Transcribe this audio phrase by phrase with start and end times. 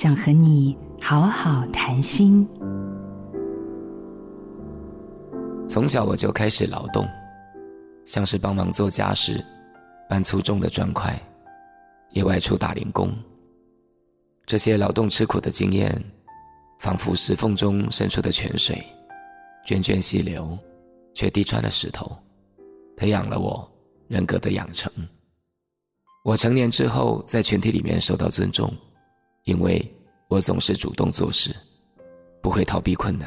[0.00, 2.48] 想和你好好谈心。
[5.68, 7.04] 从小我就开始劳动，
[8.04, 9.44] 像是帮忙做家事、
[10.08, 11.20] 搬粗重的砖块，
[12.10, 13.12] 也外出打零工。
[14.46, 16.00] 这些劳动吃苦的经验，
[16.78, 18.80] 仿佛石缝中渗出的泉水，
[19.66, 20.56] 涓涓细流，
[21.12, 22.16] 却滴穿了石头，
[22.96, 23.68] 培养了我
[24.06, 24.92] 人格的养成。
[26.24, 28.72] 我成年之后，在群体里面受到尊重，
[29.48, 29.82] 因为
[30.28, 31.56] 我总是主动做事，
[32.42, 33.26] 不会逃避困难。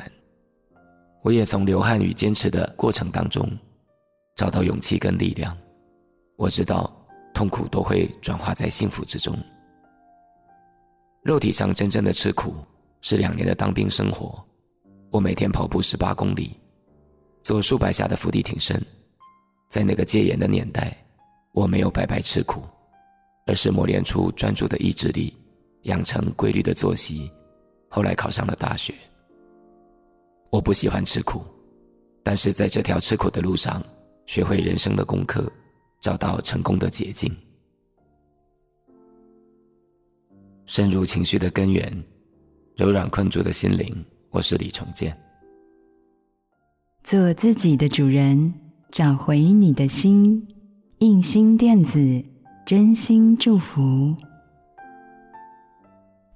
[1.23, 3.49] 我也从流汗与坚持的过程当中，
[4.35, 5.57] 找到勇气跟力量。
[6.37, 6.95] 我知道，
[7.33, 9.35] 痛苦都会转化在幸福之中。
[11.23, 12.53] 肉体上真正的吃苦，
[13.01, 14.39] 是两年的当兵生活。
[15.09, 16.55] 我每天跑步十八公里，
[17.41, 18.79] 做数百下的伏地挺身。
[19.69, 20.95] 在那个戒严的年代，
[21.51, 22.61] 我没有白白吃苦。
[23.47, 25.35] 而是磨练出专注的意志力，
[25.83, 27.29] 养成规律的作息，
[27.89, 28.93] 后来考上了大学。
[30.49, 31.43] 我不喜欢吃苦，
[32.23, 33.81] 但是在这条吃苦的路上，
[34.25, 35.51] 学会人生的功课，
[35.99, 37.31] 找到成功的捷径。
[40.65, 41.91] 深入情绪的根源，
[42.75, 44.05] 柔软困住的心灵。
[44.29, 45.17] 我是李崇建。
[47.03, 48.53] 做自己的主人，
[48.91, 50.47] 找回你的心。
[50.99, 52.23] 印心电子。
[52.63, 54.15] 真心祝福，